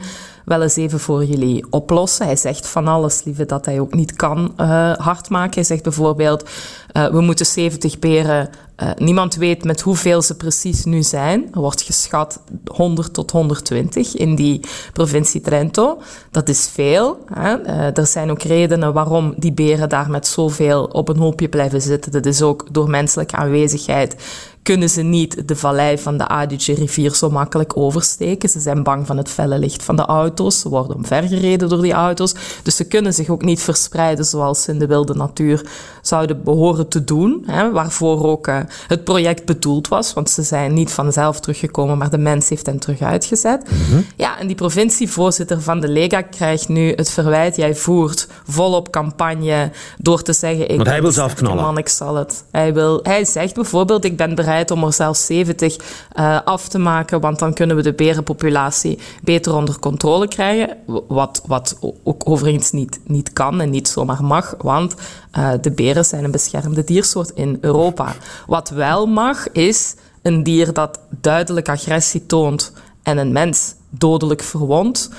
[0.50, 2.26] wel eens even voor jullie oplossen.
[2.26, 5.54] Hij zegt van alles, lieve, dat hij ook niet kan eh, hard maken.
[5.54, 6.48] Hij zegt bijvoorbeeld,
[6.92, 8.50] eh, we moeten 70 beren...
[8.76, 11.48] eh, niemand weet met hoeveel ze precies nu zijn.
[11.52, 14.60] Er wordt geschat 100 tot 120 in die
[14.92, 16.00] provincie Trento.
[16.30, 17.24] Dat is veel.
[17.32, 17.56] Hè?
[17.92, 22.12] Er zijn ook redenen waarom die beren daar met zoveel op een hoopje blijven zitten.
[22.12, 24.16] Dat is ook door menselijke aanwezigheid
[24.62, 28.48] kunnen ze niet de vallei van de Adige-rivier zo makkelijk oversteken.
[28.48, 30.60] Ze zijn bang van het felle licht van de auto's.
[30.60, 32.34] Ze worden omvergereden door die auto's.
[32.62, 35.66] Dus ze kunnen zich ook niet verspreiden zoals ze in de wilde natuur
[36.02, 37.42] zouden behoren te doen.
[37.46, 40.12] Hè, waarvoor ook eh, het project bedoeld was.
[40.12, 43.68] Want ze zijn niet vanzelf teruggekomen, maar de mens heeft hen terug uitgezet.
[44.16, 47.56] Ja, en die provincievoorzitter van de Lega krijgt nu het verwijt.
[47.56, 50.68] Jij voert volop campagne door te zeggen...
[50.68, 51.62] Ik Want hij wil zelf knallen.
[51.62, 52.44] Man, ik zal het.
[52.50, 55.76] Hij, wil, hij zegt bijvoorbeeld, ik ben bereid om er zelfs 70
[56.12, 60.76] eh, af te maken, want dan kunnen we de berenpopulatie beter onder controle krijgen.
[61.08, 64.94] Wat, wat ook overigens niet, niet kan en niet zomaar mag, want
[65.30, 68.14] eh, de beren zijn een beschermde diersoort in Europa.
[68.46, 75.10] Wat wel mag, is een dier dat duidelijk agressie toont en een mens dodelijk verwondt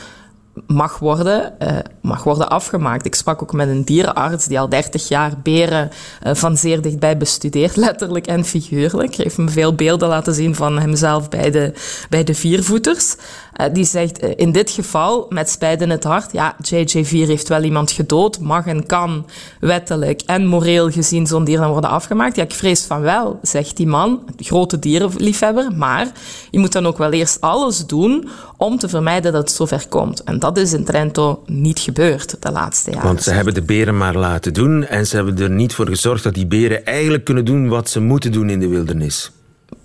[0.67, 3.05] mag worden, eh, mag worden afgemaakt.
[3.05, 5.89] Ik sprak ook met een dierenarts die al 30 jaar beren
[6.21, 9.15] eh, van zeer dichtbij bestudeert, letterlijk en figuurlijk.
[9.15, 11.73] Hij heeft me veel beelden laten zien van hemzelf bij de,
[12.09, 13.15] bij de viervoeters.
[13.53, 17.63] Eh, die zegt, in dit geval, met spijt in het hart, ja, JJ4 heeft wel
[17.63, 19.25] iemand gedood, mag en kan
[19.59, 22.35] wettelijk en moreel gezien zo'n dier dan worden afgemaakt.
[22.35, 26.11] Ja, ik vrees van wel, zegt die man, grote dierenliefhebber, maar
[26.51, 28.29] je moet dan ook wel eerst alles doen
[28.63, 30.23] om te vermijden dat het zover komt.
[30.23, 33.05] En dat is in Trento niet gebeurd de laatste jaren.
[33.05, 36.23] Want ze hebben de beren maar laten doen en ze hebben er niet voor gezorgd
[36.23, 39.31] dat die beren eigenlijk kunnen doen wat ze moeten doen in de wildernis.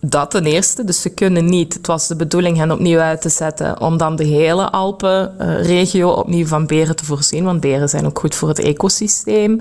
[0.01, 0.85] Dat ten eerste.
[0.85, 1.75] Dus ze kunnen niet.
[1.75, 6.47] Het was de bedoeling hen opnieuw uit te zetten om dan de hele Alpenregio opnieuw
[6.47, 7.45] van beren te voorzien.
[7.45, 9.59] Want beren zijn ook goed voor het ecosysteem,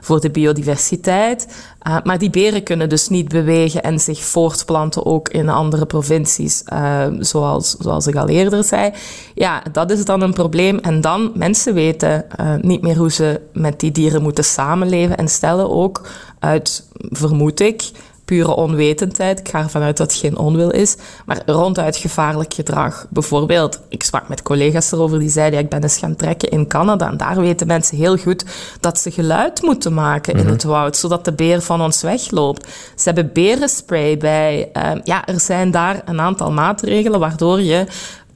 [0.00, 1.46] voor de biodiversiteit.
[1.88, 6.62] Uh, maar die beren kunnen dus niet bewegen en zich voortplanten ook in andere provincies,
[6.72, 8.92] uh, zoals, zoals ik al eerder zei.
[9.34, 10.78] Ja, dat is dan een probleem.
[10.78, 15.28] En dan, mensen weten uh, niet meer hoe ze met die dieren moeten samenleven en
[15.28, 17.90] stellen ook uit, vermoed ik,
[18.28, 19.38] pure onwetendheid.
[19.38, 20.96] Ik ga ervan uit dat het geen onwil is.
[21.26, 23.06] Maar ronduit gevaarlijk gedrag.
[23.10, 25.58] Bijvoorbeeld, ik sprak met collega's erover die zeiden...
[25.58, 27.08] Ja, ik ben eens gaan trekken in Canada.
[27.08, 28.44] En daar weten mensen heel goed
[28.80, 30.96] dat ze geluid moeten maken in het woud.
[30.96, 32.68] Zodat de beer van ons wegloopt.
[32.96, 34.70] Ze hebben berenspray bij.
[34.72, 37.86] Uh, ja, er zijn daar een aantal maatregelen waardoor je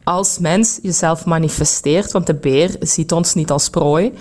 [0.05, 4.13] als mens jezelf manifesteert, want de beer ziet ons niet als prooi.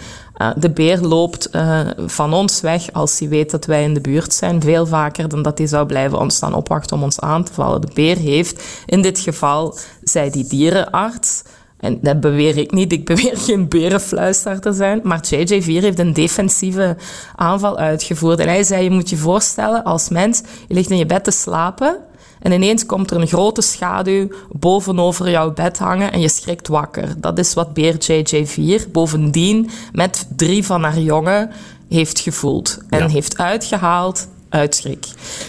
[0.41, 4.01] Uh, de beer loopt uh, van ons weg als hij weet dat wij in de
[4.01, 7.43] buurt zijn, veel vaker dan dat hij zou blijven ons staan opwachten om ons aan
[7.43, 7.82] te vallen.
[7.82, 11.43] De beer heeft, in dit geval, zei die dierenarts,
[11.80, 16.13] en dat beweer ik niet, ik beweer geen berenfluister te zijn, maar JJ4 heeft een
[16.13, 16.97] defensieve
[17.36, 18.39] aanval uitgevoerd.
[18.39, 21.32] En hij zei, je moet je voorstellen, als mens, je ligt in je bed te
[21.32, 21.97] slapen,
[22.41, 27.13] en ineens komt er een grote schaduw bovenover jouw bed hangen en je schrikt wakker.
[27.17, 31.49] Dat is wat beer JJ4 bovendien met drie van haar jongen
[31.89, 32.77] heeft gevoeld.
[32.89, 33.08] En ja.
[33.08, 35.06] heeft uitgehaald uit schrik.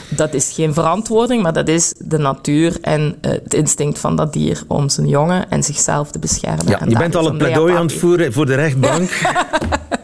[0.09, 4.33] Dat is geen verantwoording, maar dat is de natuur en uh, het instinct van dat
[4.33, 6.69] dier om zijn jongen en zichzelf te beschermen.
[6.69, 9.11] Ja, en je bent al een pleidooi aan het voeren voor de rechtbank.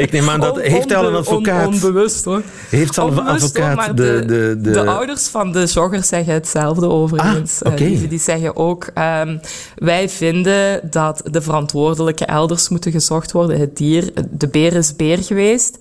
[0.00, 0.56] Ik neem aan dat...
[0.56, 1.66] On, heeft al een advocaat?
[1.66, 2.42] On, onbewust hoor.
[2.68, 6.88] Heeft al een advocaat hoor, de, de, de, de, ouders van de joggers zeggen hetzelfde
[6.88, 7.62] overigens.
[7.62, 7.86] Ah, okay.
[7.86, 8.90] uh, die, die, zeggen ook...
[8.98, 9.40] Um,
[9.74, 13.58] wij vinden dat de verantwoordelijke elders moeten gezocht worden.
[13.58, 15.78] Het dier, de beer is beer geweest.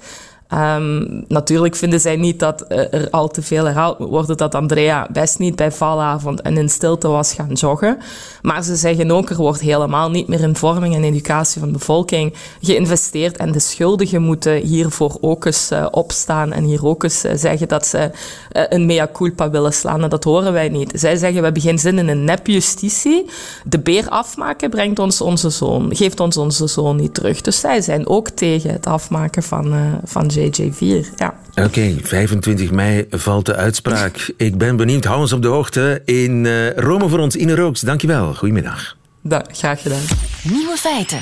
[0.54, 5.08] Um, natuurlijk vinden zij niet dat er al te veel herhaald moet worden dat Andrea
[5.12, 7.98] best niet bij valavond en in stilte was gaan joggen.
[8.42, 11.78] Maar ze zeggen ook, er wordt helemaal niet meer in vorming en educatie van de
[11.78, 17.26] bevolking geïnvesteerd en de schuldigen moeten hiervoor ook eens uh, opstaan en hier ook eens
[17.26, 18.12] uh, zeggen dat ze
[18.52, 20.04] een mea culpa willen slaan.
[20.04, 20.92] En dat horen wij niet.
[20.96, 23.26] Zij zeggen, we hebben geen zin in een nepjustitie.
[23.64, 27.42] De beer afmaken brengt ons onze zoon, geeft ons onze zoon niet terug.
[27.42, 31.16] Dus zij zijn ook tegen het afmaken van, van JJ4.
[31.16, 31.34] Ja.
[31.50, 34.34] Oké, okay, 25 mei valt de uitspraak.
[34.38, 35.04] Ik ben benieuwd.
[35.04, 36.02] Hou ons op de hoogte.
[36.06, 37.82] In uh, Rome voor ons, Ine Rooks.
[37.82, 38.34] Dankjewel.
[38.34, 38.98] Goedemiddag.
[39.22, 40.04] Da, graag gedaan.
[40.44, 41.22] Nieuwe feiten.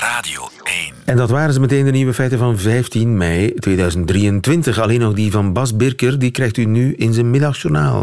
[0.00, 0.92] Radio 1.
[1.04, 4.78] En dat waren ze meteen de nieuwe feiten van 15 mei 2023.
[4.78, 8.00] Alleen nog die van Bas Birker, die krijgt u nu in zijn middagjournaal.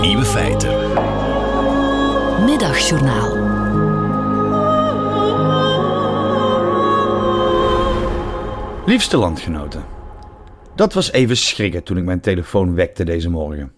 [0.00, 0.74] Nieuwe feiten.
[2.44, 3.59] Middagjournaal.
[8.90, 9.84] Liefste landgenoten.
[10.74, 13.72] Dat was even schrikken toen ik mijn telefoon wekte deze morgen.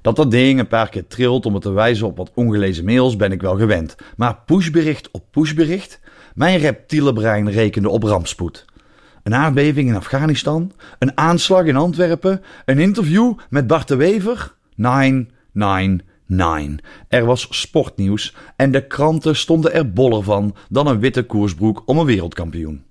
[0.00, 3.16] Dat dat ding een paar keer trilt om het te wijzen op wat ongelezen mails
[3.16, 3.96] ben ik wel gewend.
[4.16, 6.00] Maar pushbericht op pushbericht?
[6.34, 8.64] Mijn reptiele brein rekende op rampspoed.
[9.22, 14.54] Een aardbeving in Afghanistan, een aanslag in Antwerpen, een interview met Bart de Wever.
[14.74, 16.90] 999.
[17.08, 21.98] Er was sportnieuws en de kranten stonden er boller van dan een witte koersbroek om
[21.98, 22.90] een wereldkampioen.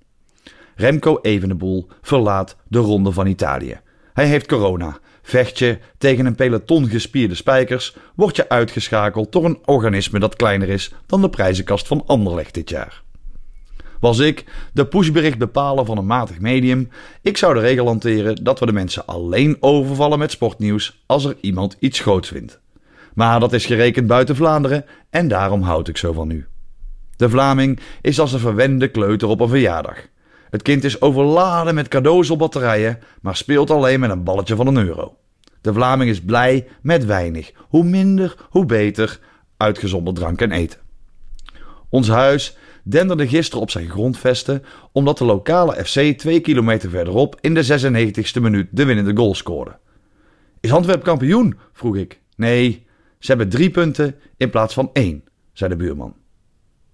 [0.76, 3.80] Remco Evenepoel verlaat de Ronde van Italië.
[4.12, 4.98] Hij heeft corona.
[5.22, 10.68] Vecht je tegen een peloton gespierde spijkers, word je uitgeschakeld door een organisme dat kleiner
[10.68, 13.02] is dan de prijzenkast van Anderlecht dit jaar.
[14.00, 16.88] Was ik de pushbericht bepalen van een matig medium,
[17.20, 21.36] ik zou de regel hanteren dat we de mensen alleen overvallen met sportnieuws als er
[21.40, 22.60] iemand iets groots vindt.
[23.14, 26.46] Maar dat is gerekend buiten Vlaanderen en daarom houd ik zo van u.
[27.16, 29.96] De Vlaming is als een verwende kleuter op een verjaardag.
[30.52, 34.66] Het kind is overladen met cadeaus op batterijen, maar speelt alleen met een balletje van
[34.66, 35.16] een euro.
[35.60, 37.52] De Vlaming is blij met weinig.
[37.56, 39.20] Hoe minder, hoe beter,
[39.56, 40.80] uitgezonderd drank en eten.
[41.88, 47.54] Ons huis denderde gisteren op zijn grondvesten omdat de lokale FC twee kilometer verderop in
[47.54, 47.80] de
[48.34, 49.76] 96e minuut de winnende goal scoorde.
[50.60, 51.58] Is Antwerp kampioen?
[51.72, 52.20] vroeg ik.
[52.36, 52.86] Nee,
[53.18, 56.14] ze hebben drie punten in plaats van één, zei de buurman.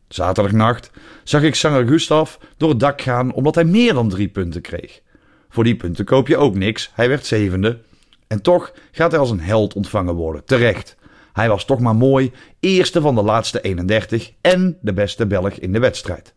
[0.09, 0.91] Zaterdagnacht
[1.25, 5.01] zag ik zanger Gustav door het dak gaan omdat hij meer dan drie punten kreeg.
[5.49, 7.79] Voor die punten koop je ook niks, hij werd zevende.
[8.27, 10.97] En toch gaat hij als een held ontvangen worden, terecht.
[11.33, 15.73] Hij was toch maar mooi, eerste van de laatste 31 en de beste Belg in
[15.73, 16.35] de wedstrijd.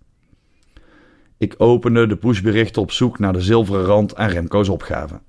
[1.37, 5.21] Ik opende de pushberichten op zoek naar de zilveren rand aan Remco's opgave.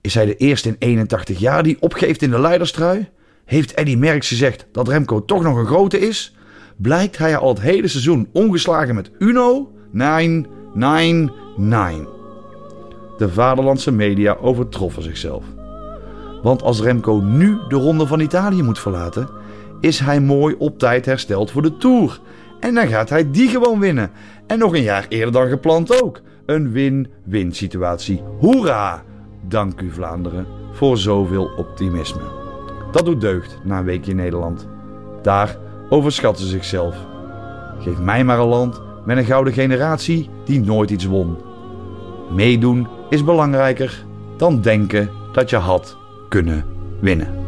[0.00, 3.08] Is hij de eerste in 81 jaar die opgeeft in de leiderstrui?
[3.44, 6.35] Heeft Eddy Merckx gezegd dat Remco toch nog een grote is?
[6.76, 9.72] Blijkt hij al het hele seizoen ongeslagen met Uno?
[9.90, 12.14] 999.
[13.18, 15.44] De vaderlandse media overtroffen zichzelf.
[16.42, 19.28] Want als Remco nu de Ronde van Italië moet verlaten,
[19.80, 22.20] is hij mooi op tijd hersteld voor de Tour.
[22.60, 24.10] En dan gaat hij die gewoon winnen.
[24.46, 26.20] En nog een jaar eerder dan gepland ook.
[26.46, 28.22] Een win-win situatie.
[28.38, 29.02] Hoera!
[29.48, 32.22] Dank u Vlaanderen voor zoveel optimisme.
[32.92, 34.68] Dat doet deugd na een weekje in Nederland.
[35.22, 35.58] Daar
[35.88, 36.96] overschatten ze zichzelf.
[37.80, 41.36] Geef mij maar een land met een gouden generatie die nooit iets won.
[42.30, 44.04] Meedoen is belangrijker
[44.36, 45.96] dan denken dat je had
[46.28, 46.64] kunnen
[47.00, 47.44] winnen.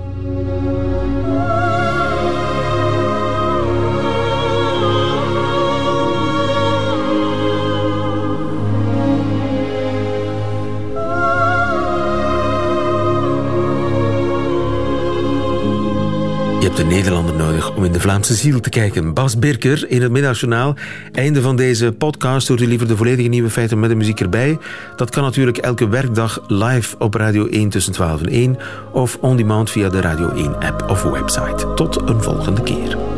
[16.60, 17.36] Je hebt een Nederlander
[17.78, 19.14] om in de Vlaamse ziel te kijken.
[19.14, 20.74] Bas Birker in het Middagjournaal.
[21.12, 22.48] Einde van deze podcast.
[22.48, 24.58] Hoort u liever de volledige nieuwe feiten met de muziek erbij?
[24.96, 28.58] Dat kan natuurlijk elke werkdag live op Radio 1 tussen 12 en 1
[28.92, 31.74] of on demand via de Radio 1 app of website.
[31.74, 33.17] Tot een volgende keer.